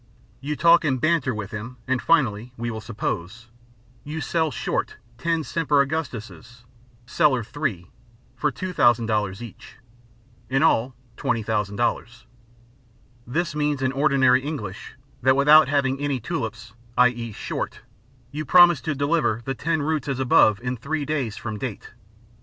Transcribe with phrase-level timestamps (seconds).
[0.39, 3.49] You talk and "banter" with him, and finally (we will suppose)
[4.03, 6.63] you "sell short" ten Semper Augustuses,
[7.05, 7.91] "seller three,"
[8.35, 9.75] for $2,000 each,
[10.49, 12.23] in all $20,000.
[13.27, 17.09] This means in ordinary English, that without having any tulips (i.
[17.09, 17.81] e., short,)
[18.31, 21.91] you promise to deliver the ten roots as above in three days from date.